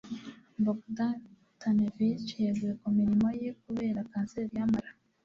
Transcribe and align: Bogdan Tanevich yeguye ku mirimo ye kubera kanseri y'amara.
Bogdan 0.63 1.17
Tanevich 1.59 2.29
yeguye 2.43 2.73
ku 2.81 2.87
mirimo 2.97 3.27
ye 3.41 3.49
kubera 3.61 3.99
kanseri 4.11 4.51
y'amara. 4.59 4.91